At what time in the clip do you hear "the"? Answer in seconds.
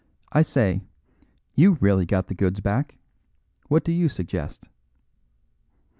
2.25-2.33